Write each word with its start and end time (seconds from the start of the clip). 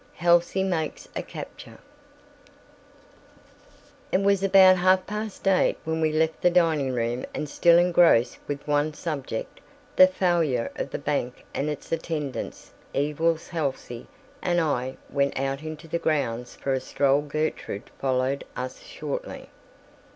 HALSEY 0.15 0.63
MAKES 0.63 1.07
A 1.15 1.21
CAPTURE 1.21 1.77
It 4.11 4.21
was 4.21 4.41
about 4.41 4.77
half 4.77 5.05
past 5.05 5.47
eight 5.47 5.77
when 5.83 6.01
we 6.01 6.11
left 6.11 6.41
the 6.41 6.49
dining 6.49 6.91
room, 6.91 7.23
and 7.35 7.47
still 7.47 7.77
engrossed 7.77 8.39
with 8.47 8.67
one 8.67 8.95
subject, 8.95 9.59
the 9.95 10.07
failure 10.07 10.71
of 10.75 10.89
the 10.89 10.97
bank 10.97 11.45
and 11.53 11.69
its 11.69 11.91
attendant 11.91 12.71
evils, 12.95 13.49
Halsey 13.49 14.07
and 14.41 14.59
I 14.59 14.97
went 15.11 15.37
out 15.39 15.61
into 15.61 15.87
the 15.87 15.99
grounds 15.99 16.55
for 16.55 16.73
a 16.73 16.79
stroll. 16.79 17.21
Gertrude 17.21 17.91
followed 17.99 18.43
us 18.57 18.81
shortly. 18.81 19.49